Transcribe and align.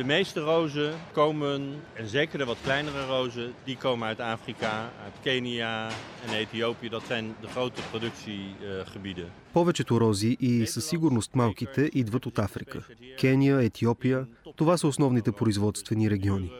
De 0.00 0.06
meeste 0.06 0.40
rozen 0.40 0.94
komen, 1.12 1.80
en 1.94 2.08
zeker 2.08 2.38
de 2.38 2.44
wat 2.44 2.56
kleinere 2.62 3.06
rozen, 3.06 3.52
die 3.64 3.76
komen 3.76 4.08
uit 4.08 4.20
Afrika, 4.20 4.90
uit 5.04 5.14
Kenia 5.22 5.88
en 6.26 6.34
Ethiopië. 6.34 6.88
Dat 6.88 7.02
zijn 7.06 7.34
de 7.40 7.46
grote 7.46 7.82
productiegebieden. 7.90 9.24
Повечето 9.52 10.00
рози 10.00 10.36
и 10.40 10.66
със 10.66 10.84
сигурност 10.88 11.34
малките 11.34 11.90
идват 11.92 12.26
от 12.26 12.38
Африка. 12.38 12.82
Кения, 13.20 13.60
Етиопия– 13.62 14.26
това 14.56 14.76
са 14.76 14.86
основните 14.86 15.32
производствени 15.32 16.10
региони. 16.10 16.52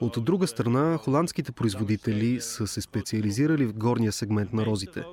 От 0.00 0.24
друга 0.24 0.46
страна, 0.46 0.96
холандските 0.96 1.52
производители 1.52 2.40
са 2.40 2.66
се 2.66 2.80
специализирали 2.80 3.66
в 3.66 3.72
горния 3.74 4.12
сегмент 4.12 4.52
на 4.52 4.66
розите. 4.66 5.04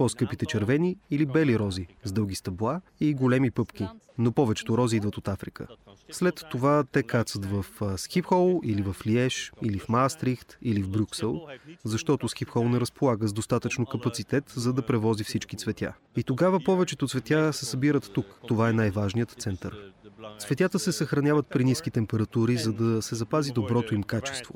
По-скъпите 0.00 0.46
червени 0.46 0.96
или 1.10 1.26
бели 1.26 1.58
рози 1.58 1.86
с 2.04 2.12
дълги 2.12 2.34
стъбла 2.34 2.80
и 3.00 3.14
големи 3.14 3.50
пъпки, 3.50 3.88
но 4.18 4.32
повечето 4.32 4.78
рози 4.78 4.96
идват 4.96 5.16
от 5.16 5.28
Африка. 5.28 5.66
След 6.10 6.42
това 6.50 6.84
те 6.92 7.02
кацат 7.02 7.46
в 7.46 7.64
Скипхол 7.96 8.60
или 8.64 8.82
в 8.82 8.96
Лиеж, 9.06 9.52
или 9.62 9.78
в 9.78 9.88
Маастрихт, 9.88 10.58
или 10.62 10.82
в 10.82 10.90
Брюксел, 10.90 11.40
защото 11.84 12.28
Скипхол 12.28 12.68
не 12.68 12.80
разполага 12.80 13.28
с 13.28 13.32
достатъчно 13.32 13.86
капацитет, 13.86 14.44
за 14.56 14.72
да 14.72 14.82
превози 14.82 15.24
всички 15.24 15.56
цветя. 15.56 15.94
И 16.16 16.22
тогава 16.22 16.60
повечето 16.64 17.08
цветя 17.08 17.52
се 17.52 17.64
събират 17.64 18.10
тук. 18.14 18.26
Това 18.48 18.68
е 18.68 18.72
най-важният 18.72 19.30
център. 19.30 19.92
Цветята 20.38 20.78
се 20.78 20.92
съхраняват 20.92 21.46
при 21.46 21.64
ниски 21.64 21.90
температури, 21.90 22.56
за 22.56 22.72
да 22.72 23.02
се 23.02 23.14
запази 23.14 23.52
доброто 23.52 23.94
им 23.94 24.02
качество. 24.02 24.54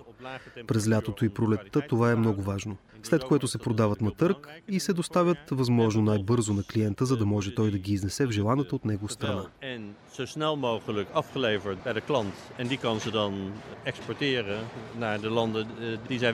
През 0.66 0.88
лятото 0.90 1.24
и 1.24 1.28
пролетта 1.28 1.82
това 1.88 2.12
е 2.12 2.16
много 2.16 2.42
важно. 2.42 2.76
След 3.04 3.24
което 3.24 3.48
се 3.48 3.58
продават 3.58 4.00
на 4.00 4.10
търг 4.10 4.48
и 4.68 4.80
се 4.80 4.92
доставят 4.92 5.38
възможно 5.50 6.02
най-бързо 6.02 6.52
на 6.52 6.62
клиента, 6.62 7.06
за 7.06 7.16
да 7.16 7.26
може 7.26 7.54
той 7.54 7.70
да 7.70 7.78
ги 7.78 7.92
изнесе 7.92 8.26
в 8.26 8.30
желаната 8.30 8.76
от 8.76 8.84
него 8.84 9.08
страна. 9.08 9.42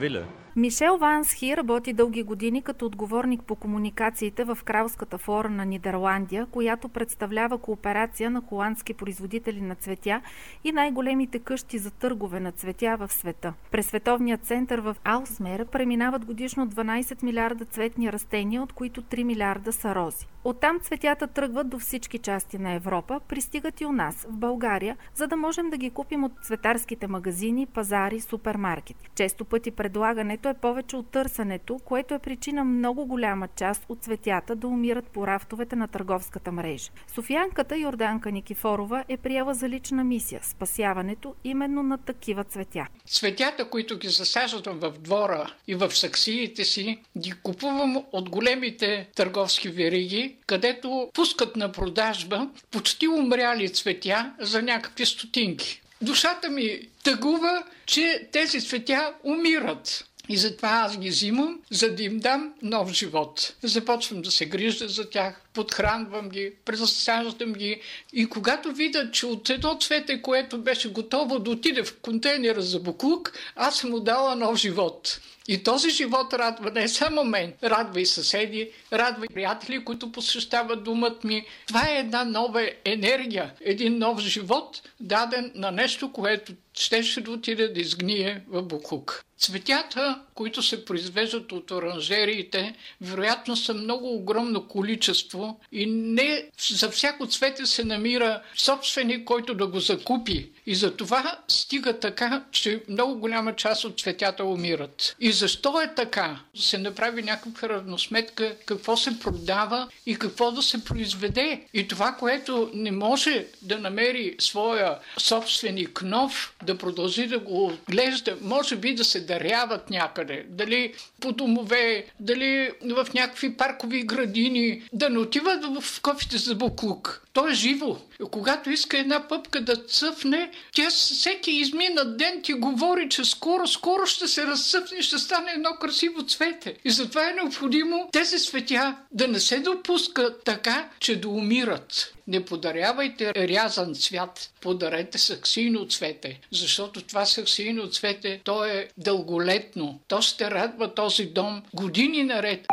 willen. 0.01 0.25
Мишел 0.57 0.97
Вансхи 0.97 1.57
работи 1.57 1.93
дълги 1.93 2.23
години 2.23 2.63
като 2.63 2.87
отговорник 2.87 3.43
по 3.43 3.55
комуникациите 3.55 4.45
в 4.45 4.59
Кралската 4.65 5.19
фора 5.19 5.51
на 5.51 5.65
Нидерландия, 5.65 6.47
която 6.47 6.89
представлява 6.89 7.59
кооперация 7.59 8.31
на 8.31 8.41
холандски 8.41 8.95
производители 8.95 9.61
на 9.61 9.75
цветя 9.75 10.21
и 10.65 10.73
най-големите 10.73 11.39
къщи 11.39 11.79
за 11.79 11.91
търгове 11.91 12.41
на 12.41 12.53
цветя 12.53 12.97
в 12.97 13.13
света. 13.13 13.53
През 13.71 13.87
Световния 13.87 14.39
център 14.39 14.79
в 14.79 14.97
Аусмер 15.05 15.65
преминават 15.65 16.25
годишно 16.25 16.60
12 16.67 17.23
милиарда 17.23 17.65
цветни 17.65 18.13
растения, 18.13 18.63
от 18.63 18.73
които 18.73 19.03
3 19.03 19.23
милиарда 19.23 19.73
са 19.73 19.95
рози. 19.95 20.27
Оттам 20.45 20.81
цветята 20.81 21.27
тръгват 21.27 21.69
до 21.69 21.79
всички 21.79 22.19
части 22.19 22.59
на 22.59 22.73
Европа, 22.73 23.21
пристигат 23.29 23.81
и 23.81 23.87
у 23.87 23.93
нас, 23.93 24.27
в 24.29 24.37
България, 24.37 24.97
за 25.15 25.27
да 25.27 25.37
можем 25.37 25.71
да 25.71 25.77
ги 25.77 25.91
купим 25.91 26.25
от 26.25 26.33
цветарските 26.43 27.07
магазини, 27.07 27.67
пазари, 27.67 28.21
супермаркети. 28.21 29.09
Често 29.15 29.45
пъти 29.45 29.71
предлагането 29.71 30.49
е 30.49 30.55
повече 30.55 30.97
от 30.97 31.11
търсенето, 31.11 31.81
което 31.85 32.15
е 32.15 32.19
причина 32.19 32.65
много 32.65 33.07
голяма 33.07 33.49
част 33.49 33.87
от 33.89 34.03
цветята 34.03 34.57
да 34.57 34.69
умират 34.69 35.07
по 35.07 35.27
рафтовете 35.27 35.77
на 35.77 35.89
търговската 35.89 36.53
мрежа. 36.53 36.91
Софиянката 37.15 37.77
Йорданка 37.77 38.31
Никифорова 38.31 39.05
е 39.09 39.17
приела 39.17 39.55
за 39.55 39.69
лична 39.69 40.05
мисия 40.05 40.41
спасяването 40.43 41.35
именно 41.45 41.83
на 41.83 41.99
такива 41.99 42.45
цветя. 42.45 42.87
Цветята, 43.07 43.71
които 43.71 43.99
ги 43.99 44.09
засаждам 44.09 44.79
в 44.79 44.91
двора 44.99 45.55
и 45.69 45.75
в 45.75 45.97
саксиите 45.97 46.50
си, 46.57 46.99
ги 47.19 47.33
купувам 47.43 48.05
от 48.13 48.29
големите 48.29 49.09
търговски 49.15 49.69
вериги, 49.69 50.35
където 50.47 51.11
пускат 51.15 51.57
на 51.57 51.73
продажба 51.73 52.49
почти 52.71 53.09
умряли 53.09 53.69
цветя 53.69 54.33
за 54.41 54.63
някакви 54.63 55.07
стотинки. 55.07 55.83
Душата 56.03 56.51
ми 56.51 56.81
тъгува, 57.03 57.63
че 57.87 58.29
тези 58.33 58.61
цветя 58.61 59.13
умират. 59.25 60.05
И 60.29 60.37
затова 60.37 60.69
аз 60.69 60.99
ги 60.99 61.09
взимам, 61.09 61.61
за 61.71 61.95
да 61.95 62.03
им 62.03 62.19
дам 62.19 62.55
нов 62.63 62.93
живот. 62.93 63.55
Започвам 63.63 64.23
да 64.23 64.31
се 64.31 64.47
грижа 64.47 64.89
за 64.89 65.11
тях, 65.11 65.43
подхранвам 65.53 66.29
ги, 66.29 66.53
презасаждам 66.65 67.53
ги 67.53 67.81
и 68.13 68.27
когато 68.27 68.73
видя, 68.73 69.11
че 69.11 69.27
от 69.27 69.51
едно 69.51 69.79
цвете, 69.81 70.23
което 70.23 70.59
беше 70.59 70.93
готово 70.93 71.39
да 71.39 71.51
отиде 71.51 71.83
в 71.83 72.01
контейнера 72.01 72.63
за 72.63 72.81
буклук, 72.81 73.33
аз 73.57 73.85
му 73.85 74.01
дала 74.01 74.37
нов 74.37 74.57
живот. 74.57 75.21
И 75.49 75.63
този 75.63 75.91
живот 75.91 76.33
радва 76.33 76.71
не 76.71 76.89
само 76.89 77.25
мен, 77.25 77.53
радва 77.63 78.01
и 78.01 78.07
съседи, 78.07 78.71
радва 78.93 79.25
и 79.25 79.35
приятели, 79.35 79.85
които 79.85 80.13
посещават 80.13 80.85
думът 80.85 81.25
ми. 81.25 81.47
Това 81.67 81.89
е 81.89 81.99
една 81.99 82.25
нова 82.25 82.71
енергия, 82.85 83.55
един 83.61 83.99
нов 83.99 84.21
живот, 84.21 84.83
даден 85.01 85.53
на 85.55 85.71
нещо, 85.71 86.13
което 86.13 86.53
щеше 86.75 87.21
да 87.21 87.31
отиде 87.31 87.69
да 87.69 87.81
изгние 87.81 88.43
в 88.49 88.63
буклук. 88.63 89.25
Цветята, 89.39 90.21
които 90.35 90.63
се 90.63 90.85
произвеждат 90.85 91.53
от 91.53 91.71
оранжериите, 91.71 92.75
вероятно 93.01 93.57
са 93.57 93.75
много 93.75 94.15
огромно 94.15 94.69
количество 94.69 95.40
и 95.73 95.87
не 95.87 96.43
за 96.71 96.91
всяко 96.91 97.27
цвете 97.27 97.67
се 97.67 97.85
намира 97.85 98.43
собственик, 98.57 99.25
който 99.25 99.55
да 99.55 99.67
го 99.67 99.81
закупи. 99.81 100.51
И 100.67 100.75
за 100.75 100.97
това 100.97 101.39
стига 101.49 101.99
така, 101.99 102.43
че 102.51 102.83
много 102.89 103.15
голяма 103.19 103.57
част 103.57 103.85
от 103.85 104.01
цветята 104.01 104.45
умират. 104.45 105.17
И 105.21 105.33
защо 105.33 105.81
е 105.81 105.95
така? 105.95 106.41
Се 106.55 106.79
направи 106.79 107.23
някаква 107.23 107.69
равносметка 107.69 108.57
какво 108.67 108.97
се 108.97 109.19
продава 109.19 109.89
и 110.07 110.17
какво 110.17 110.53
да 110.53 110.63
се 110.63 110.85
произведе. 110.85 111.63
И 111.75 111.89
това, 111.89 112.13
което 112.13 112.71
не 112.75 112.91
може 112.91 113.47
да 113.63 113.79
намери 113.79 114.37
своя 114.39 114.99
собственик 115.19 116.03
нов, 116.03 116.55
да 116.63 116.79
продължи 116.79 117.27
да 117.27 117.39
го 117.39 117.67
отглежда, 117.67 118.37
може 118.43 118.77
би 118.77 118.95
да 118.95 119.05
се 119.05 119.21
даряват 119.21 119.91
някъде. 119.91 120.47
Дали 120.49 120.95
по 121.21 121.33
домове, 121.33 122.07
дали 122.21 122.71
в 122.85 123.07
някакви 123.15 123.57
паркови 123.57 124.03
градини, 124.03 124.83
да 124.93 125.11
не 125.11 125.19
отиват 125.19 125.65
в 125.65 126.01
кофите 126.01 126.39
за 126.39 126.55
буклук. 126.55 127.23
То 127.33 127.49
е 127.49 127.55
живо. 127.55 127.99
Когато 128.31 128.71
иска 128.71 128.99
една 128.99 129.29
пъпка 129.29 129.61
да 129.61 129.77
цъфне, 129.77 130.50
тя 130.75 130.91
всеки 130.91 131.51
изминат 131.51 132.17
ден 132.17 132.43
ти 132.43 132.53
говори, 132.53 133.09
че 133.09 133.25
скоро, 133.25 133.67
скоро 133.67 134.07
ще 134.07 134.29
се 134.29 134.47
разцъфне 134.47 134.99
и 134.99 135.03
ще 135.03 135.19
стане 135.19 135.53
едно 135.53 135.71
красиво 135.81 136.27
цвете. 136.27 136.77
И 136.85 136.91
затова 136.91 137.31
е 137.31 137.33
необходимо 137.33 138.09
тези 138.13 138.39
светя 138.39 138.97
да 139.13 139.29
не 139.29 139.41
се 139.41 139.59
допускат 139.59 140.45
така, 140.45 140.89
че 141.01 141.21
да 141.21 141.29
умират. 141.29 142.15
Не 142.27 142.45
подарявайте 142.45 143.35
рязан 143.35 143.95
цвят, 143.95 144.51
подарете 144.61 145.19
саксийно 145.19 145.89
цвете, 145.89 146.41
защото 146.51 147.03
това 147.03 147.27
саксийно 147.27 147.91
цвете, 147.91 148.41
то 148.45 148.65
е 148.65 148.89
дълголетно. 148.99 150.01
То 150.09 150.23
ще 150.23 150.51
радва 150.51 150.95
този 150.95 151.25
дом 151.25 151.63
години 151.75 152.25
наред. 152.25 152.67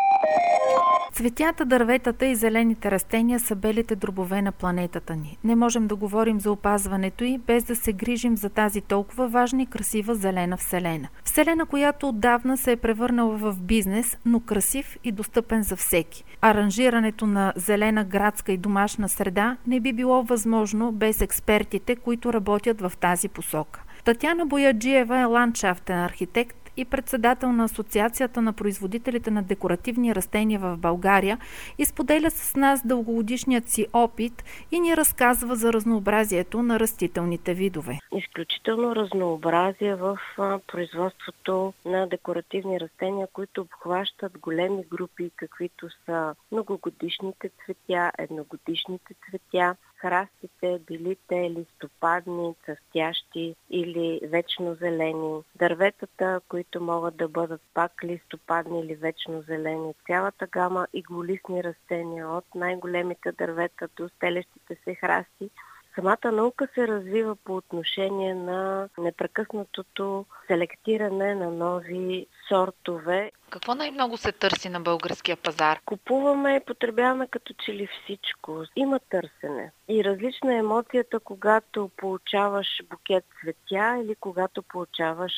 Цветята, 1.17 1.65
дърветата 1.65 2.25
и 2.25 2.35
зелените 2.35 2.91
растения 2.91 3.39
са 3.39 3.55
белите 3.55 3.95
дробове 3.95 4.41
на 4.41 4.51
планетата 4.51 5.15
ни. 5.15 5.37
Не 5.43 5.55
можем 5.55 5.87
да 5.87 5.95
говорим 5.95 6.39
за 6.39 6.51
опазването 6.51 7.23
й 7.23 7.37
без 7.37 7.63
да 7.63 7.75
се 7.75 7.93
грижим 7.93 8.37
за 8.37 8.49
тази 8.49 8.81
толкова 8.81 9.27
важна 9.27 9.61
и 9.61 9.65
красива 9.65 10.15
зелена 10.15 10.57
вселена. 10.57 11.07
Вселена, 11.23 11.65
която 11.65 12.09
отдавна 12.09 12.57
се 12.57 12.71
е 12.71 12.75
превърнала 12.75 13.37
в 13.37 13.55
бизнес, 13.61 14.17
но 14.25 14.39
красив 14.39 14.97
и 15.03 15.11
достъпен 15.11 15.63
за 15.63 15.75
всеки. 15.75 16.23
Аранжирането 16.41 17.25
на 17.25 17.53
зелена 17.55 18.03
градска 18.03 18.51
и 18.51 18.57
домашна 18.57 19.09
среда 19.09 19.57
не 19.67 19.79
би 19.79 19.93
било 19.93 20.23
възможно 20.23 20.91
без 20.91 21.21
експертите, 21.21 21.95
които 21.95 22.33
работят 22.33 22.81
в 22.81 22.91
тази 22.99 23.29
посока. 23.29 23.83
Татяна 24.03 24.45
Бояджиева 24.45 25.19
е 25.19 25.25
ландшафтен 25.25 25.99
архитект, 25.99 26.66
и 26.77 26.85
председател 26.85 27.51
на 27.51 27.63
Асоциацията 27.63 28.41
на 28.41 28.53
производителите 28.53 29.31
на 29.31 29.43
декоративни 29.43 30.15
растения 30.15 30.59
в 30.59 30.77
България 30.77 31.37
и 31.77 31.85
споделя 31.85 32.31
с 32.31 32.55
нас 32.55 32.87
дългогодишният 32.87 33.69
си 33.69 33.87
опит 33.93 34.43
и 34.71 34.79
ни 34.79 34.97
разказва 34.97 35.55
за 35.55 35.73
разнообразието 35.73 36.63
на 36.63 36.79
растителните 36.79 37.53
видове. 37.53 37.99
Изключително 38.15 38.95
разнообразие 38.95 39.95
в 39.95 40.19
производството 40.67 41.73
на 41.85 42.07
декоративни 42.07 42.79
растения, 42.79 43.27
които 43.33 43.61
обхващат 43.61 44.37
големи 44.37 44.83
групи, 44.91 45.31
каквито 45.35 45.89
са 46.05 46.35
многогодишните 46.51 47.49
цветя, 47.65 48.11
едногодишните 48.17 49.13
цветя, 49.29 49.75
храстите, 49.97 50.79
били 50.87 51.17
те 51.27 51.51
листопадни, 51.51 52.55
цъфтящи 52.65 53.55
или 53.69 54.19
вечно 54.23 54.75
зелени, 54.75 55.41
дърветата, 55.55 56.41
които 56.49 56.81
могат 56.81 57.17
да 57.17 57.27
бъдат 57.27 57.61
пак 57.73 58.03
листопадни 58.03 58.81
или 58.81 58.95
вечно 58.95 59.41
зелени, 59.41 59.93
цялата 60.07 60.47
гама 60.47 60.87
иголисни 60.93 61.63
растения 61.63 62.29
от 62.29 62.45
най-големите 62.55 63.31
дървета 63.31 63.87
до 63.97 64.09
стелещите 64.09 64.77
се 64.83 64.95
храсти, 64.95 65.49
Самата 65.97 66.31
наука 66.31 66.67
се 66.73 66.87
развива 66.87 67.35
по 67.35 67.55
отношение 67.55 68.35
на 68.35 68.89
непрекъснатото 68.97 70.25
селектиране 70.47 71.35
на 71.35 71.51
нови 71.51 72.27
сортове. 72.49 73.31
Какво 73.49 73.75
най-много 73.75 74.17
се 74.17 74.31
търси 74.31 74.69
на 74.69 74.79
българския 74.79 75.37
пазар? 75.37 75.79
Купуваме 75.85 76.55
и 76.55 76.65
потребяваме 76.65 77.27
като 77.27 77.53
че 77.53 77.73
ли 77.73 77.87
всичко. 77.87 78.63
Има 78.75 78.99
търсене. 78.99 79.71
И 79.87 80.03
различна 80.03 80.53
е 80.53 80.57
емоцията, 80.57 81.19
когато 81.19 81.91
получаваш 81.97 82.67
букет 82.89 83.25
цветя 83.41 83.97
или 84.03 84.15
когато 84.15 84.63
получаваш 84.63 85.33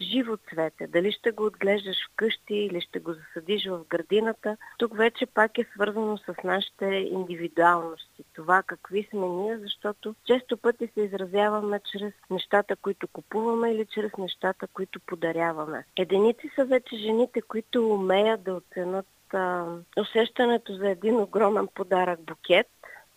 живо 0.00 0.36
цвете. 0.36 0.86
Дали 0.86 1.12
ще 1.12 1.30
го 1.30 1.44
отглеждаш 1.44 1.96
вкъщи 2.12 2.54
или 2.54 2.80
ще 2.80 2.98
го 2.98 3.12
засадиш 3.12 3.66
в 3.66 3.80
градината, 3.88 4.56
тук 4.78 4.96
вече 4.96 5.26
пак 5.26 5.58
е 5.58 5.66
свързано 5.74 6.18
с 6.18 6.34
нашите 6.44 6.84
индивидуалности. 6.86 8.24
Това 8.34 8.62
какви 8.62 9.08
сме 9.10 9.26
ние, 9.26 9.58
защото 9.58 10.14
често 10.24 10.56
пъти 10.56 10.88
се 10.94 11.00
изразяваме 11.00 11.80
чрез 11.92 12.12
нещата, 12.30 12.76
които 12.76 13.08
купуваме 13.08 13.70
или 13.70 13.86
чрез 13.86 14.12
нещата, 14.18 14.66
които 14.66 15.00
подаряваме. 15.00 15.84
Единици 15.96 16.50
са 16.54 16.64
вече 16.64 16.96
жените, 16.96 17.42
които 17.42 17.88
умеят 17.88 18.42
да 18.42 18.54
оценят 18.54 19.06
а, 19.32 19.64
усещането 19.96 20.74
за 20.74 20.88
един 20.88 21.20
огромен 21.20 21.68
подарък 21.74 22.20
букет, 22.20 22.66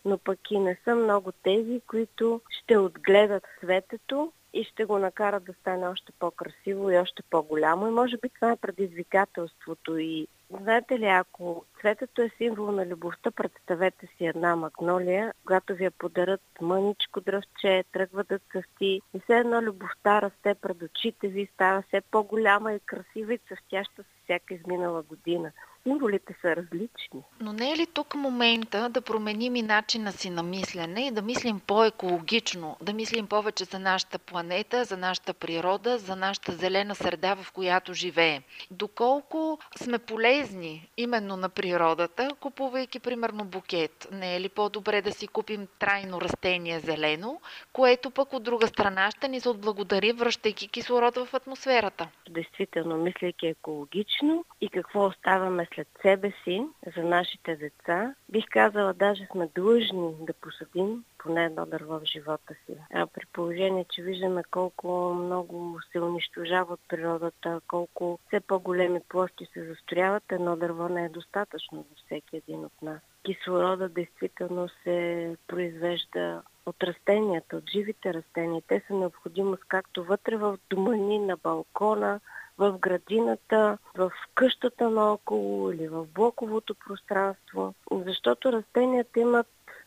но 0.04 0.18
пък 0.18 0.50
и 0.50 0.58
не 0.58 0.76
са 0.84 0.94
много 0.94 1.32
тези, 1.32 1.80
които 1.86 2.40
ще 2.50 2.76
отгледат 2.78 3.44
светето 3.58 4.32
и 4.52 4.64
ще 4.64 4.84
го 4.84 4.98
накарат 4.98 5.44
да 5.44 5.52
стане 5.52 5.88
още 5.88 6.12
по-красиво 6.18 6.90
и 6.90 6.98
още 6.98 7.22
по-голямо. 7.30 7.86
И 7.86 7.90
може 7.90 8.16
би 8.16 8.28
това 8.28 8.52
е 8.52 8.56
предизвикателството. 8.56 9.98
И 9.98 10.26
знаете 10.60 10.98
ли, 10.98 11.06
ако 11.06 11.64
цветето 11.80 12.22
е 12.22 12.30
символ 12.36 12.72
на 12.72 12.86
любовта, 12.86 13.30
представете 13.30 14.06
си 14.06 14.26
една 14.26 14.56
магнолия, 14.56 15.32
когато 15.44 15.74
ви 15.74 15.84
я 15.84 15.90
подарят 15.90 16.40
мъничко 16.60 17.20
дръвче, 17.20 17.84
тръгва 17.92 18.24
да 18.24 18.38
цъфти 18.38 19.00
и 19.14 19.20
все 19.24 19.38
едно 19.38 19.62
любовта 19.62 20.22
расте 20.22 20.54
пред 20.54 20.82
очите 20.82 21.28
ви, 21.28 21.48
става 21.54 21.82
все 21.82 22.00
по-голяма 22.00 22.72
и 22.72 22.80
красива 22.80 23.34
и 23.34 23.38
цъфтяща 23.38 24.02
с 24.02 24.24
всяка 24.24 24.54
изминала 24.54 25.02
година 25.02 25.52
символите 25.82 26.34
са 26.40 26.56
различни. 26.56 27.22
Но 27.40 27.52
не 27.52 27.72
е 27.72 27.76
ли 27.76 27.86
тук 27.86 28.14
момента 28.14 28.88
да 28.88 29.00
променим 29.00 29.56
и 29.56 29.62
начина 29.62 30.12
си 30.12 30.30
на 30.30 30.42
мислене 30.42 31.06
и 31.06 31.10
да 31.10 31.22
мислим 31.22 31.60
по-екологично, 31.66 32.76
да 32.82 32.92
мислим 32.92 33.26
повече 33.26 33.64
за 33.64 33.78
нашата 33.78 34.18
планета, 34.18 34.84
за 34.84 34.96
нашата 34.96 35.34
природа, 35.34 35.98
за 35.98 36.16
нашата 36.16 36.52
зелена 36.52 36.94
среда, 36.94 37.34
в 37.34 37.52
която 37.52 37.94
живеем? 37.94 38.42
Доколко 38.70 39.58
сме 39.76 39.98
полезни 39.98 40.88
именно 40.96 41.36
на 41.36 41.48
природата, 41.48 42.30
купувайки 42.40 43.00
примерно 43.00 43.44
букет? 43.44 44.08
Не 44.12 44.36
е 44.36 44.40
ли 44.40 44.48
по-добре 44.48 45.02
да 45.02 45.12
си 45.12 45.28
купим 45.28 45.66
трайно 45.78 46.20
растение 46.20 46.80
зелено, 46.80 47.40
което 47.72 48.10
пък 48.10 48.32
от 48.32 48.42
друга 48.42 48.66
страна 48.66 49.10
ще 49.10 49.28
ни 49.28 49.40
се 49.40 49.48
отблагодари, 49.48 50.12
връщайки 50.12 50.68
кислород 50.68 51.16
в 51.16 51.34
атмосферата? 51.34 52.08
Действително, 52.30 52.96
мислейки 52.96 53.46
екологично 53.46 54.44
и 54.60 54.68
какво 54.68 55.06
оставаме 55.06 55.66
след 55.74 55.88
себе 56.02 56.32
си 56.44 56.66
за 56.96 57.02
нашите 57.02 57.56
деца, 57.56 58.14
бих 58.28 58.44
казала, 58.50 58.94
даже 58.94 59.26
сме 59.32 59.48
длъжни 59.54 60.14
да 60.20 60.32
посадим 60.32 61.04
поне 61.18 61.44
едно 61.44 61.66
дърво 61.66 61.98
в 61.98 62.04
живота 62.04 62.54
си. 62.66 62.76
А 62.94 63.06
при 63.06 63.26
положение, 63.32 63.84
че 63.90 64.02
виждаме 64.02 64.42
колко 64.50 65.14
много 65.14 65.80
се 65.92 66.00
унищожава 66.00 66.72
от 66.72 66.80
природата, 66.88 67.60
колко 67.68 68.18
все 68.26 68.40
по-големи 68.40 69.00
площи 69.08 69.46
се 69.52 69.64
застрояват, 69.64 70.32
едно 70.32 70.56
дърво 70.56 70.88
не 70.88 71.04
е 71.04 71.08
достатъчно 71.08 71.78
за 71.78 72.04
всеки 72.06 72.36
един 72.36 72.64
от 72.64 72.82
нас. 72.82 73.00
Кислорода 73.22 73.88
действително 73.88 74.68
се 74.68 75.36
произвежда 75.46 76.42
от 76.66 76.82
растенията, 76.82 77.56
от 77.56 77.70
живите 77.70 78.14
растения. 78.14 78.62
Те 78.66 78.82
са 78.86 78.94
необходимост 78.94 79.62
както 79.68 80.04
вътре 80.04 80.36
в 80.36 80.58
домани, 80.70 81.18
на 81.18 81.36
балкона, 81.36 82.20
в 82.60 82.78
градината, 82.78 83.78
в 83.96 84.12
къщата 84.34 84.90
наоколо 84.90 85.72
или 85.72 85.88
в 85.88 86.06
блоковото 86.14 86.74
пространство, 86.74 87.74
защото 87.92 88.52
растенията 88.52 89.20
имат 89.20 89.46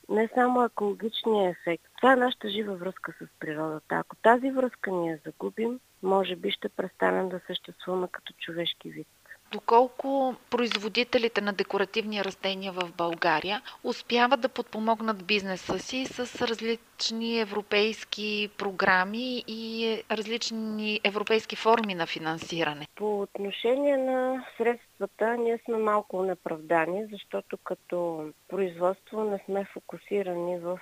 не 0.09 0.29
само 0.35 0.63
екологичния 0.63 1.49
ефект. 1.49 1.83
Това 1.97 2.13
е 2.13 2.15
нашата 2.15 2.49
жива 2.49 2.75
връзка 2.75 3.13
с 3.21 3.39
природата. 3.39 3.95
Ако 3.95 4.15
тази 4.15 4.51
връзка 4.51 4.91
ние 4.91 5.19
загубим, 5.25 5.79
може 6.03 6.35
би 6.35 6.51
ще 6.51 6.69
престанем 6.69 7.29
да 7.29 7.39
съществуваме 7.47 8.07
като 8.11 8.33
човешки 8.39 8.89
вид 8.89 9.07
доколко 9.53 10.35
производителите 10.49 11.41
на 11.41 11.53
декоративни 11.53 12.23
растения 12.23 12.71
в 12.71 12.91
България 12.97 13.61
успяват 13.83 14.41
да 14.41 14.49
подпомогнат 14.49 15.25
бизнеса 15.25 15.79
си 15.79 16.05
с 16.05 16.41
различни 16.41 16.92
европейски 17.11 18.49
програми 18.57 19.43
и 19.47 20.03
различни 20.11 20.99
европейски 21.03 21.55
форми 21.55 21.95
на 21.95 22.05
финансиране? 22.07 22.87
По 22.95 23.21
отношение 23.21 23.97
на 23.97 24.45
средствата, 24.57 25.37
ние 25.37 25.59
сме 25.65 25.77
малко 25.77 26.23
неправдани, 26.23 27.05
защото 27.11 27.57
като 27.57 28.29
производство 28.47 29.23
не 29.23 29.39
сме 29.45 29.65
фокусирани 29.73 30.59
в 30.59 30.79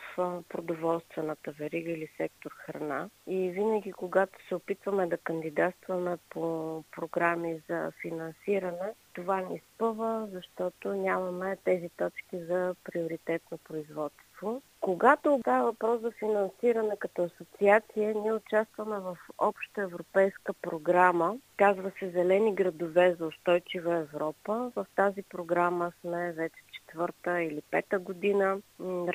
продоволствената 0.49 1.51
верига 1.51 1.91
или 1.91 2.07
сектор 2.17 2.51
храна. 2.51 3.09
И 3.27 3.49
винаги, 3.49 3.91
когато 3.91 4.47
се 4.47 4.55
опитваме 4.55 5.07
да 5.07 5.17
кандидатстваме 5.17 6.17
по 6.29 6.83
програми 6.91 7.61
за 7.69 7.91
финансиране, 8.01 8.93
това 9.13 9.41
ни 9.41 9.61
спъва, 9.75 10.27
защото 10.31 10.93
нямаме 10.93 11.57
тези 11.63 11.89
точки 11.89 12.37
за 12.39 12.75
приоритетно 12.83 13.57
производство. 13.57 14.30
Когато 14.81 15.37
става 15.41 15.65
въпрос 15.65 16.01
за 16.01 16.11
финансиране 16.11 16.95
като 16.99 17.23
асоциация, 17.23 18.15
ние 18.15 18.33
участваме 18.33 18.99
в 18.99 19.17
обща 19.37 19.81
европейска 19.81 20.53
програма, 20.53 21.37
казва 21.57 21.91
се 21.99 22.09
Зелени 22.09 22.55
градове 22.55 23.15
за 23.19 23.25
устойчива 23.25 23.95
Европа. 23.95 24.71
В 24.75 24.85
тази 24.95 25.23
програма 25.23 25.91
сме 26.01 26.31
вече 26.31 26.63
четвърта 26.91 27.41
или 27.41 27.61
пета 27.71 27.99
година. 27.99 28.57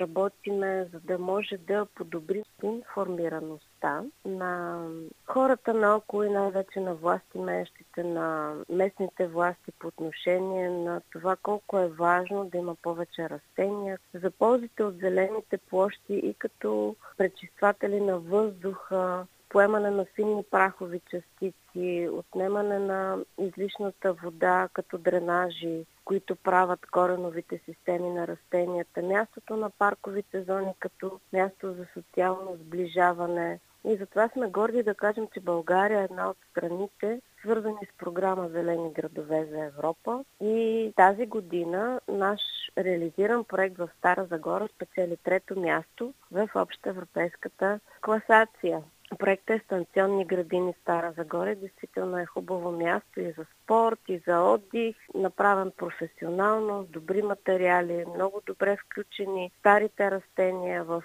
Работиме, 0.00 0.88
за 0.92 1.00
да 1.00 1.18
може 1.18 1.56
да 1.56 1.86
подобри 1.94 2.42
информираността 2.62 4.04
на 4.24 4.82
хората 5.26 5.74
наоколо 5.74 6.22
и 6.22 6.30
най-вече 6.30 6.80
на 6.80 6.94
власти 6.94 7.38
мещите, 7.38 8.02
на 8.02 8.54
местните 8.68 9.26
власти 9.26 9.72
по 9.78 9.86
отношение 9.86 10.70
на 10.70 11.00
това 11.12 11.36
колко 11.36 11.78
е 11.78 11.88
важно 11.88 12.44
да 12.44 12.58
има 12.58 12.74
повече 12.74 13.30
растения, 13.30 13.98
за 14.14 14.30
ползите 14.30 14.82
от 14.82 14.98
зелените 14.98 15.58
площи 15.58 16.14
и 16.14 16.34
като 16.34 16.96
пречистватели 17.16 18.00
на 18.00 18.18
въздуха, 18.18 19.26
поемане 19.56 19.90
на 19.90 20.04
финни 20.04 20.42
прахови 20.50 21.00
частици, 21.10 22.08
отнемане 22.12 22.78
на 22.78 23.18
излишната 23.38 24.12
вода 24.12 24.68
като 24.72 24.98
дренажи, 24.98 25.86
които 26.04 26.36
правят 26.36 26.86
кореновите 26.86 27.60
системи 27.64 28.10
на 28.10 28.26
растенията, 28.26 29.02
мястото 29.02 29.56
на 29.56 29.70
парковите 29.70 30.42
зони 30.42 30.72
като 30.78 31.20
място 31.32 31.72
за 31.72 31.86
социално 31.94 32.56
сближаване. 32.56 33.60
И 33.84 33.96
затова 33.96 34.28
сме 34.28 34.48
горди 34.48 34.82
да 34.82 34.94
кажем, 34.94 35.28
че 35.34 35.40
България 35.40 36.00
е 36.00 36.04
една 36.04 36.30
от 36.30 36.36
страните, 36.50 37.20
свързани 37.40 37.86
с 37.94 37.98
програма 37.98 38.48
Зелени 38.48 38.92
градове 38.92 39.46
за 39.50 39.64
Европа. 39.64 40.24
И 40.40 40.92
тази 40.96 41.26
година 41.26 42.00
наш 42.08 42.40
реализиран 42.78 43.44
проект 43.44 43.78
в 43.78 43.88
Стара 43.98 44.26
Загора 44.30 44.68
спечели 44.74 45.16
трето 45.16 45.60
място 45.60 46.14
в 46.32 46.48
обща 46.54 46.88
европейската 46.88 47.80
класация. 48.00 48.82
Проектът 49.18 49.56
е 49.56 49.64
станционни 49.64 50.24
градини 50.24 50.74
Стара 50.82 51.12
Загоре. 51.16 51.54
Действително 51.54 52.18
е 52.18 52.26
хубаво 52.26 52.72
място 52.72 53.20
и 53.20 53.32
за 53.32 53.44
спорт, 53.44 54.00
и 54.08 54.22
за 54.26 54.40
отдих. 54.40 54.96
Направен 55.14 55.72
професионално, 55.76 56.84
с 56.84 56.86
добри 56.88 57.22
материали, 57.22 58.04
много 58.14 58.42
добре 58.46 58.76
включени 58.76 59.52
старите 59.58 60.10
растения 60.10 60.84
в 60.84 61.02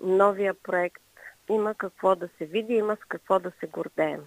новия 0.00 0.54
проект. 0.54 1.02
Има 1.50 1.74
какво 1.74 2.16
да 2.16 2.28
се 2.38 2.46
види, 2.46 2.74
има 2.74 2.96
с 2.96 3.04
какво 3.08 3.38
да 3.38 3.52
се 3.60 3.66
гордеем. 3.66 4.20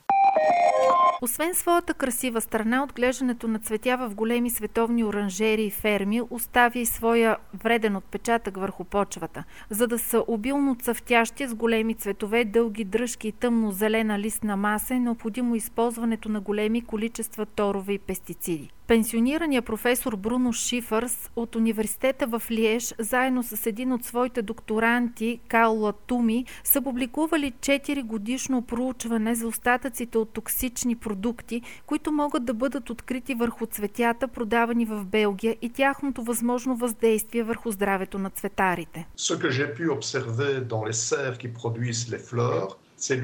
Освен 1.22 1.56
своята 1.56 1.94
красива 1.94 2.42
страна, 2.42 2.84
отглеждането 2.84 3.48
на 3.48 3.60
цветя 3.60 3.98
в 3.98 4.16
големи 4.16 4.50
световни 4.50 5.04
оранжери 5.04 5.64
и 5.64 5.72
ферми 5.72 6.22
оставя 6.30 6.80
и 6.80 6.86
своя 6.86 7.38
вреден 7.64 7.96
отпечатък 7.96 8.58
върху 8.58 8.84
почвата. 8.84 9.44
За 9.70 9.88
да 9.88 10.00
са 10.00 10.24
обилно 10.28 10.76
цъфтящи 10.76 11.48
с 11.48 11.56
големи 11.56 11.94
цветове, 11.94 12.46
дълги 12.46 12.84
дръжки 12.84 13.28
и 13.28 13.32
тъмно-зелена 13.32 14.20
листна 14.20 14.58
маса 14.58 14.96
е 14.96 15.00
необходимо 15.00 15.56
използването 15.56 16.30
на 16.30 16.42
големи 16.42 16.82
количества 16.82 17.46
торове 17.46 17.94
и 17.94 18.00
пестициди. 18.00 18.70
Пенсионирания 18.88 19.62
професор 19.62 20.16
Бруно 20.16 20.54
Шифърс 20.54 21.30
от 21.36 21.56
университета 21.56 22.28
в 22.28 22.42
Лиеж, 22.52 22.94
заедно 23.00 23.44
с 23.44 23.66
един 23.66 23.92
от 23.92 24.06
своите 24.06 24.42
докторанти, 24.42 25.40
Као 25.48 25.74
Латуми, 25.74 26.46
са 26.64 26.82
публикували 26.82 27.52
4 27.60 28.04
годишно 28.04 28.62
проучване 28.62 29.36
за 29.36 29.48
остатъците 29.48 30.18
от 30.18 30.30
токсични 30.30 30.96
продукти, 30.96 31.62
които 31.86 32.12
могат 32.12 32.46
да 32.46 32.54
бъдат 32.54 32.90
открити 32.90 33.34
върху 33.36 33.66
цветята, 33.66 34.28
продавани 34.28 34.86
в 34.86 35.06
Белгия 35.06 35.56
и 35.62 35.70
тяхното 35.70 36.24
възможно 36.24 36.76
въздействие 36.76 37.44
върху 37.44 37.72
здравето 37.72 38.20
на 38.20 38.30
цветарите. 38.30 39.08
Ce 39.18 39.40
que 39.40 39.50
j'ai 39.50 39.76
pu 39.78 39.90
observer 39.90 40.62
dans 40.74 40.84
les 40.90 40.98
serres 41.10 41.38
qui 41.38 41.54
produisent 41.54 42.08
les 42.14 42.24
fleurs, 42.30 42.70
c'est. 43.04 43.20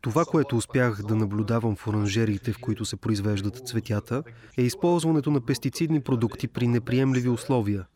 Това, 0.00 0.24
което 0.24 0.56
успях 0.56 1.02
да 1.02 1.14
наблюдавам 1.14 1.76
в 1.76 1.86
оранжериите, 1.86 2.52
в 2.52 2.58
които 2.58 2.84
се 2.84 2.96
произвеждат 2.96 3.68
цветята, 3.68 4.22
е 4.58 4.62
използването 4.62 5.30
на 5.30 5.40
пестицидни 5.40 6.00
продукти 6.00 6.48
при 6.48 6.66
неприемливи 6.66 7.28
условия, 7.28 7.86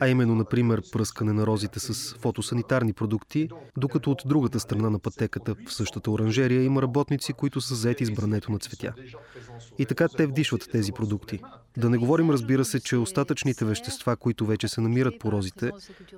а 0.00 0.08
именно, 0.08 0.34
например, 0.34 0.82
пръскане 0.92 1.32
на 1.32 1.46
розите 1.46 1.80
с 1.80 2.14
фотосанитарни 2.14 2.92
продукти, 2.92 3.48
докато 3.76 4.10
от 4.10 4.22
другата 4.26 4.60
страна 4.60 4.90
на 4.90 4.98
пътеката 4.98 5.54
в 5.66 5.72
същата 5.72 6.10
оранжерия 6.10 6.62
има 6.62 6.82
работници, 6.82 7.32
които 7.32 7.60
са 7.60 7.74
заети 7.74 8.04
с 8.04 8.10
брането 8.10 8.52
на 8.52 8.58
цветя. 8.58 8.94
И 9.78 9.86
така 9.86 10.08
те 10.08 10.26
вдишват 10.26 10.68
тези 10.72 10.92
продукти. 10.92 11.40
Да 11.76 11.90
не 11.90 11.98
говорим, 11.98 12.30
разбира 12.30 12.64
се, 12.64 12.80
че 12.80 12.96
остатъчните 12.96 13.64
вещества, 13.64 14.16
които 14.16 14.46
вече 14.46 14.68
се 14.68 14.80
намират 14.80 15.18
по 15.18 15.32
розите, 15.32 15.70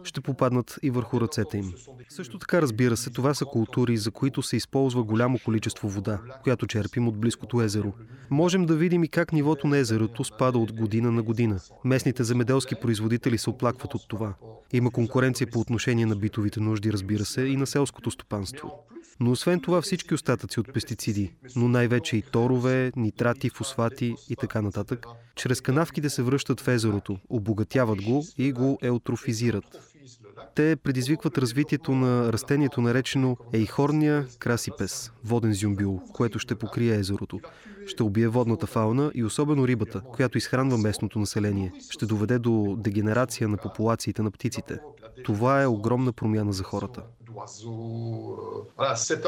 ще 0.04 0.20
попаднат 0.20 0.78
и 0.82 0.90
върху 0.90 1.20
ръцете 1.20 1.58
им. 1.58 1.72
Също 2.08 2.38
така, 2.38 2.62
разбира 2.62 2.96
се, 2.96 3.10
това 3.10 3.34
са 3.34 3.44
култури, 3.44 3.96
за 3.96 4.10
които 4.10 4.42
се 4.42 4.56
използва 4.56 5.02
голямо 5.02 5.38
количество 5.44 5.88
вода, 5.88 6.20
която 6.42 6.66
черпим 6.66 7.08
от 7.08 7.18
близкото 7.18 7.62
езеро. 7.62 7.92
Можем 8.30 8.66
да 8.66 8.76
видим 8.76 9.04
и 9.04 9.08
как 9.08 9.32
нивото 9.32 9.66
на 9.66 9.78
езерото 9.78 10.24
спада 10.24 10.58
от 10.58 10.72
година 10.72 11.12
на 11.12 11.22
година. 11.22 11.60
Местните 11.84 12.24
земеделски 12.24 12.74
производители 12.74 13.38
се 13.38 13.50
оплакват 13.52 13.94
от 13.94 14.08
това. 14.08 14.34
Има 14.72 14.90
конкуренция 14.90 15.46
по 15.46 15.60
отношение 15.60 16.06
на 16.06 16.16
битовите 16.16 16.60
нужди, 16.60 16.92
разбира 16.92 17.24
се, 17.24 17.42
и 17.42 17.56
на 17.56 17.66
селското 17.66 18.10
стопанство. 18.10 18.84
Но 19.20 19.30
освен 19.30 19.60
това 19.60 19.82
всички 19.82 20.14
остатъци 20.14 20.60
от 20.60 20.72
пестициди, 20.72 21.34
но 21.56 21.68
най-вече 21.68 22.16
и 22.16 22.22
торове, 22.22 22.92
нитрати, 22.96 23.50
фосфати 23.50 24.14
и 24.30 24.36
така 24.36 24.62
нататък, 24.62 25.06
чрез 25.36 25.60
канавките 25.60 26.10
се 26.10 26.22
връщат 26.22 26.60
в 26.60 26.68
езерото, 26.68 27.18
обогатяват 27.28 28.02
го 28.02 28.24
и 28.38 28.52
го 28.52 28.78
еутрофизират. 28.82 29.91
Те 30.54 30.76
предизвикват 30.76 31.38
развитието 31.38 31.92
на 31.92 32.32
растението 32.32 32.80
наречено 32.80 33.36
Ейхорния 33.52 34.26
красипес, 34.38 35.12
воден 35.24 35.54
зюмбил, 35.54 36.00
което 36.12 36.38
ще 36.38 36.54
покрие 36.54 36.94
езерото. 36.94 37.40
Ще 37.86 38.02
убие 38.02 38.28
водната 38.28 38.66
фауна 38.66 39.12
и 39.14 39.24
особено 39.24 39.68
рибата, 39.68 40.00
която 40.00 40.38
изхранва 40.38 40.78
местното 40.78 41.18
население. 41.18 41.72
Ще 41.90 42.06
доведе 42.06 42.38
до 42.38 42.76
дегенерация 42.78 43.48
на 43.48 43.56
популациите 43.56 44.22
на 44.22 44.30
птиците. 44.30 44.78
Това 45.24 45.62
е 45.62 45.66
огромна 45.66 46.12
промяна 46.12 46.52
за 46.52 46.64
хората. 46.64 47.02
C'est 48.94 49.22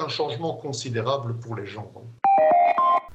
pour 1.44 1.54
les 1.61 1.66
gens. 1.75 1.88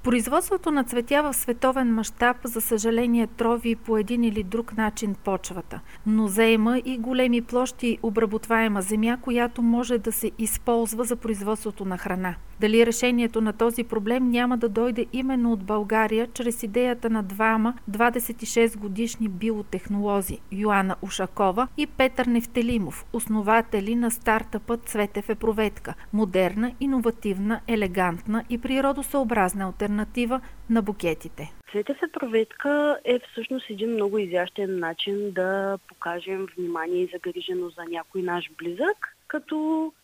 Производството 0.03 0.72
на 0.72 0.84
цветя 0.84 1.22
в 1.24 1.34
световен 1.34 1.94
мащаб, 1.94 2.38
за 2.44 2.62
съжаление, 2.62 3.27
трови 3.27 3.75
по 3.75 3.98
един 3.98 4.24
или 4.24 4.44
друг 4.44 4.77
начин 4.77 5.15
почвата, 5.24 5.79
но 6.06 6.27
заема 6.27 6.82
и 6.86 6.98
големи 6.98 7.41
площи 7.41 7.98
обработваема 8.03 8.82
земя, 8.82 9.18
която 9.22 9.62
може 9.62 9.98
да 9.98 10.12
се 10.12 10.32
използва 10.38 11.03
за 11.03 11.15
производството 11.15 11.86
на 11.86 11.98
храна. 11.98 12.36
Дали 12.60 12.86
решението 12.86 13.41
на 13.41 13.53
този 13.53 13.84
проблем 13.84 14.29
няма 14.29 14.58
да 14.58 14.70
дойде 14.70 15.06
именно 15.13 15.51
от 15.51 15.63
България, 15.63 16.27
чрез 16.34 16.63
идеята 16.63 17.10
на 17.10 17.24
двама 17.24 17.74
26 17.91 18.77
годишни 18.77 19.27
биотехнолози 19.27 20.39
Йоанна 20.51 20.96
Ушакова 21.01 21.68
и 21.77 21.88
Петър 21.88 22.25
Нефтелимов, 22.25 23.06
основатели 23.13 23.96
на 23.96 24.12
стартъпът 24.12 24.86
Цветев 24.86 25.29
епроветка– 25.29 25.94
модерна, 26.13 26.72
иновативна, 26.79 27.60
елегантна 27.68 28.44
и 28.50 28.58
природосъобразна 28.58 29.65
альтернатива 29.65 29.88
на 30.69 30.81
букетите. 30.81 31.53
Цветев 31.72 31.98
епроветка 32.03 33.00
е 33.05 33.19
всъщност 33.19 33.69
един 33.69 33.89
много 33.89 34.17
изящен 34.17 34.79
начин 34.79 35.31
да 35.31 35.77
покажем 35.88 36.48
внимание 36.58 37.01
и 37.01 37.10
загриженост 37.13 37.75
за 37.75 37.86
някой 37.86 38.22
наш 38.22 38.50
близък, 38.58 39.15
като 39.27 39.58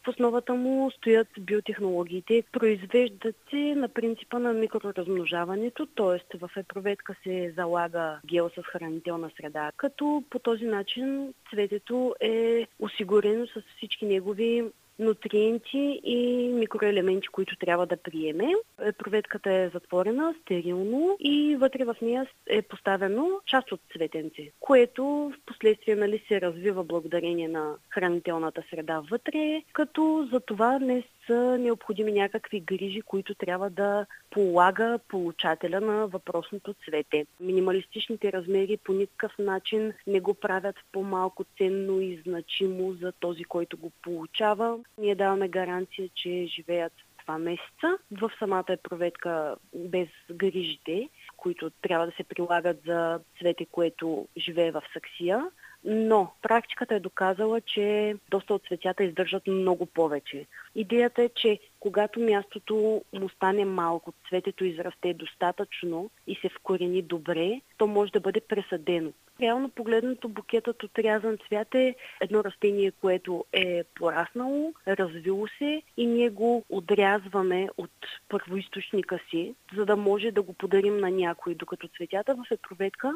в 0.03 0.07
основата 0.07 0.53
му 0.53 0.91
стоят 0.91 1.27
биотехнологиите. 1.39 2.43
Произвеждат 2.51 3.35
се 3.49 3.75
на 3.75 3.87
принципа 3.89 4.39
на 4.39 4.53
микроразмножаването, 4.53 5.85
т.е. 5.85 6.37
в 6.37 6.49
епроветка 6.57 7.15
се 7.23 7.53
залага 7.55 8.19
гел 8.25 8.49
с 8.49 8.63
хранителна 8.63 9.31
среда, 9.37 9.71
като 9.77 10.23
по 10.29 10.39
този 10.39 10.65
начин 10.65 11.33
цветето 11.49 12.15
е 12.19 12.67
осигурено 12.79 13.47
с 13.47 13.61
всички 13.77 14.05
негови 14.05 14.63
нутриенти 14.99 16.01
и 16.03 16.49
микроелементи, 16.53 17.27
които 17.27 17.55
трябва 17.55 17.85
да 17.85 17.97
приеме. 17.97 18.53
Проветката 18.97 19.51
е 19.51 19.69
затворена, 19.69 20.35
стерилно 20.41 21.17
и 21.19 21.55
вътре 21.55 21.85
в 21.85 21.95
нея 22.01 22.27
е 22.47 22.61
поставено 22.61 23.29
част 23.45 23.71
от 23.71 23.81
цветенце, 23.93 24.51
което 24.59 25.03
в 25.05 25.33
последствие 25.45 25.95
нали, 25.95 26.23
се 26.27 26.41
развива 26.41 26.83
благодарение 26.83 27.47
на 27.47 27.75
хранителната 27.89 28.63
среда 28.69 29.01
вътре, 29.11 29.63
като 29.73 30.27
за 30.31 30.39
това 30.39 30.79
не 30.79 31.03
са 31.27 31.57
необходими 31.57 32.11
някакви 32.11 32.59
грижи, 32.59 33.01
които 33.01 33.35
трябва 33.35 33.69
да 33.69 34.05
полага 34.35 34.99
получателя 35.07 35.81
на 35.81 36.07
въпросното 36.07 36.75
цвете. 36.85 37.25
Минималистичните 37.39 38.33
размери 38.33 38.77
по 38.77 38.93
никакъв 38.93 39.31
начин 39.39 39.93
не 40.07 40.19
го 40.19 40.33
правят 40.33 40.75
по-малко 40.91 41.45
ценно 41.57 42.01
и 42.01 42.21
значимо 42.27 42.93
за 42.93 43.11
този, 43.11 43.43
който 43.43 43.77
го 43.77 43.91
получава. 44.03 44.79
Ние 44.97 45.15
даваме 45.15 45.47
гаранция, 45.47 46.09
че 46.15 46.45
живеят 46.45 46.93
два 47.23 47.37
месеца 47.37 47.97
в 48.11 48.31
самата 48.39 48.65
е 48.69 48.77
проветка 48.77 49.55
без 49.75 50.07
грижите, 50.31 51.09
които 51.37 51.69
трябва 51.81 52.05
да 52.05 52.11
се 52.11 52.23
прилагат 52.23 52.77
за 52.85 53.19
цвете, 53.39 53.65
което 53.65 54.27
живее 54.37 54.71
в 54.71 54.83
саксия. 54.93 55.45
Но 55.87 56.31
практиката 56.41 56.95
е 56.95 56.99
доказала, 56.99 57.61
че 57.61 58.15
доста 58.29 58.53
от 58.53 58.63
цветята 58.67 59.03
издържат 59.03 59.47
много 59.47 59.85
повече. 59.85 60.45
Идеята 60.75 61.23
е, 61.23 61.29
че 61.29 61.59
когато 61.79 62.19
мястото 62.19 63.01
му 63.13 63.29
стане 63.29 63.65
малко, 63.65 64.13
цветето 64.29 64.65
израсте 64.65 65.13
достатъчно 65.13 66.09
и 66.27 66.35
се 66.35 66.49
вкорени 66.49 67.01
добре, 67.01 67.61
то 67.77 67.87
може 67.87 68.11
да 68.11 68.19
бъде 68.19 68.41
пресадено. 68.41 69.13
Реално 69.41 69.69
погледнато 69.69 70.29
букетът 70.29 70.83
от 70.83 70.99
рязан 70.99 71.37
цвят 71.47 71.75
е 71.75 71.95
едно 72.21 72.43
растение, 72.43 72.91
което 72.91 73.45
е 73.53 73.83
пораснало, 73.83 74.73
развило 74.87 75.47
се 75.47 75.81
и 75.97 76.05
ние 76.05 76.29
го 76.29 76.63
отрязваме 76.69 77.69
от 77.77 77.91
първоисточника 78.29 79.19
си, 79.29 79.55
за 79.75 79.85
да 79.85 79.95
може 79.95 80.31
да 80.31 80.41
го 80.41 80.53
подарим 80.53 80.97
на 80.97 81.11
някой, 81.11 81.55
докато 81.55 81.87
цветята 81.87 82.35
в 82.35 82.51
етроветка 82.51 83.13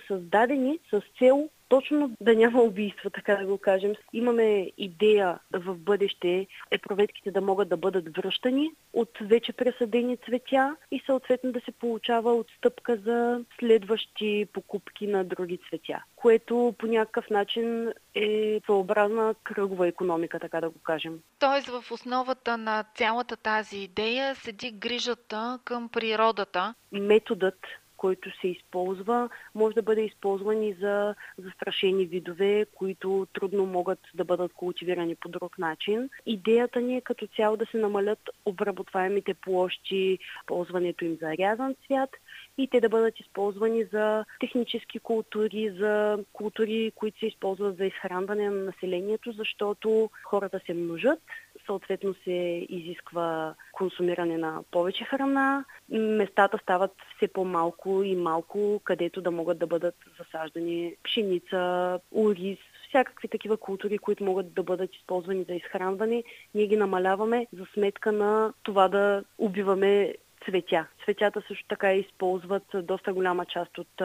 са 0.00 0.06
създадени 0.06 0.78
с 0.90 1.02
цел 1.18 1.48
точно 1.68 2.16
да 2.20 2.34
няма 2.34 2.62
убийства, 2.62 3.10
така 3.10 3.36
да 3.36 3.46
го 3.46 3.58
кажем. 3.58 3.92
Имаме 4.12 4.70
идея 4.78 5.38
в 5.52 5.74
бъдеще 5.74 6.46
епроветките 6.70 7.30
да 7.30 7.40
могат 7.40 7.68
да 7.68 7.76
бъдат 7.76 8.16
връщани 8.16 8.70
от 8.92 9.10
вече 9.20 9.52
пресъдени 9.52 10.16
цветя 10.16 10.76
и 10.90 11.02
съответно 11.06 11.52
да 11.52 11.60
се 11.60 11.72
получава 11.72 12.34
отстъпка 12.34 12.96
за 12.96 13.40
следващи 13.58 14.46
покупки 14.52 15.06
на 15.06 15.24
други 15.24 15.58
цветя, 15.68 16.02
което 16.16 16.74
по 16.78 16.86
някакъв 16.86 17.30
начин 17.30 17.92
е 18.14 18.60
съобразна 18.66 19.34
кръгова 19.44 19.88
економика, 19.88 20.40
така 20.40 20.60
да 20.60 20.70
го 20.70 20.78
кажем. 20.82 21.18
Тоест 21.38 21.66
в 21.68 21.92
основата 21.92 22.56
на 22.56 22.84
цялата 22.94 23.36
тази 23.36 23.78
идея 23.78 24.34
седи 24.34 24.70
грижата 24.70 25.58
към 25.64 25.88
природата. 25.88 26.74
Методът 26.92 27.58
който 28.04 28.40
се 28.40 28.48
използва, 28.48 29.28
може 29.54 29.74
да 29.74 29.82
бъде 29.82 30.00
използван 30.00 30.62
и 30.62 30.72
за 30.72 31.14
застрашени 31.38 32.06
видове, 32.06 32.66
които 32.74 33.26
трудно 33.32 33.66
могат 33.66 33.98
да 34.14 34.24
бъдат 34.24 34.52
култивирани 34.52 35.14
по 35.14 35.28
друг 35.28 35.58
начин. 35.58 36.10
Идеята 36.26 36.80
ни 36.80 36.96
е 36.96 37.00
като 37.00 37.26
цяло 37.36 37.56
да 37.56 37.66
се 37.66 37.76
намалят 37.76 38.30
обработваемите 38.44 39.34
площи, 39.34 40.18
ползването 40.46 41.04
им 41.04 41.16
за 41.20 41.36
рязан 41.36 41.74
цвят 41.86 42.10
и 42.58 42.68
те 42.68 42.80
да 42.80 42.88
бъдат 42.88 43.20
използвани 43.20 43.84
за 43.84 44.24
технически 44.40 44.98
култури, 44.98 45.70
за 45.78 46.18
култури, 46.32 46.92
които 46.94 47.18
се 47.18 47.26
използват 47.26 47.76
за 47.76 47.84
изхранване 47.84 48.50
на 48.50 48.64
населението, 48.64 49.32
защото 49.32 50.10
хората 50.24 50.60
се 50.66 50.74
множат, 50.74 51.18
съответно 51.66 52.14
се 52.24 52.66
изисква 52.68 53.54
консумиране 53.72 54.38
на 54.38 54.62
повече 54.70 55.04
храна, 55.04 55.64
местата 55.90 56.58
стават 56.62 56.92
все 57.16 57.28
по-малко 57.28 58.02
и 58.02 58.16
малко, 58.16 58.80
където 58.84 59.20
да 59.20 59.30
могат 59.30 59.58
да 59.58 59.66
бъдат 59.66 59.94
засаждани 60.18 60.94
пшеница, 61.02 62.00
ориз, 62.12 62.58
всякакви 62.88 63.28
такива 63.28 63.56
култури, 63.56 63.98
които 63.98 64.24
могат 64.24 64.54
да 64.54 64.62
бъдат 64.62 64.94
използвани 64.94 65.44
за 65.48 65.54
изхранване, 65.54 66.24
ние 66.54 66.66
ги 66.66 66.76
намаляваме 66.76 67.46
за 67.52 67.66
сметка 67.74 68.12
на 68.12 68.52
това 68.62 68.88
да 68.88 69.24
убиваме 69.38 70.14
цветя. 70.44 70.86
Цветята 71.04 71.42
също 71.48 71.64
така 71.68 71.92
използват 71.92 72.62
доста 72.74 73.12
голяма 73.12 73.44
част 73.44 73.78
от 73.78 74.02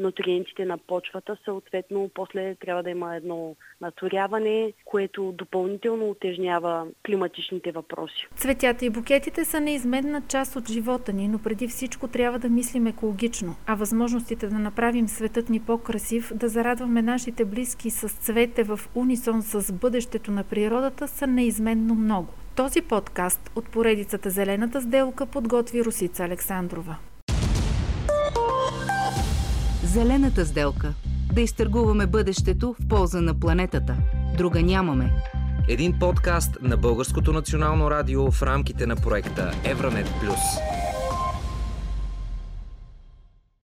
нутриентите 0.00 0.64
на 0.64 0.78
почвата, 0.78 1.36
съответно 1.44 2.10
после 2.14 2.54
трябва 2.54 2.82
да 2.82 2.90
има 2.90 3.16
едно 3.16 3.56
наторяване, 3.80 4.72
което 4.84 5.32
допълнително 5.32 6.10
отежнява 6.10 6.86
климатичните 7.06 7.72
въпроси. 7.72 8.26
Цветята 8.36 8.84
и 8.84 8.90
букетите 8.90 9.44
са 9.44 9.60
неизменна 9.60 10.22
част 10.28 10.56
от 10.56 10.68
живота 10.70 11.12
ни, 11.12 11.28
но 11.28 11.38
преди 11.38 11.68
всичко 11.68 12.08
трябва 12.08 12.38
да 12.38 12.48
мислим 12.48 12.86
екологично, 12.86 13.56
а 13.66 13.74
възможностите 13.74 14.46
да 14.46 14.58
направим 14.58 15.08
светът 15.08 15.50
ни 15.50 15.60
по-красив, 15.60 16.32
да 16.34 16.48
зарадваме 16.48 17.02
нашите 17.02 17.44
близки 17.44 17.90
с 17.90 18.08
цвете 18.08 18.62
в 18.62 18.80
унисон 18.94 19.42
с 19.42 19.72
бъдещето 19.72 20.30
на 20.30 20.44
природата 20.44 21.08
са 21.08 21.26
неизменно 21.26 21.94
много. 21.94 22.28
Този 22.56 22.82
подкаст 22.82 23.50
от 23.56 23.68
поредицата 23.68 24.30
Зелената 24.30 24.80
сделка 24.80 25.26
подготви 25.26 25.84
Русица 25.84 26.24
Александрова. 26.24 26.96
Зелената 29.92 30.46
сделка. 30.46 30.94
Да 31.32 31.40
изтъргуваме 31.40 32.06
бъдещето 32.06 32.74
в 32.80 32.88
полза 32.88 33.20
на 33.20 33.40
планетата. 33.40 33.96
Друга 34.36 34.62
нямаме. 34.62 35.12
Един 35.68 35.98
подкаст 35.98 36.58
на 36.62 36.76
Българското 36.76 37.32
национално 37.32 37.90
радио 37.90 38.30
в 38.30 38.42
рамките 38.42 38.86
на 38.86 38.96
проекта 38.96 39.52
Евранет 39.64 40.06
Плюс. 40.20 40.38